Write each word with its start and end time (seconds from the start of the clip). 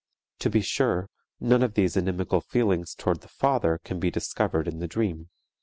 To 0.39 0.49
be 0.49 0.61
sure, 0.61 1.11
none 1.39 1.61
of 1.61 1.75
these 1.75 1.95
inimical 1.95 2.41
feelings 2.41 2.95
toward 2.95 3.21
the 3.21 3.27
father 3.27 3.79
can 3.83 3.99
be 3.99 4.09
discovered 4.09 4.67
in 4.67 4.79
the 4.79 4.87
dream. 4.87 5.29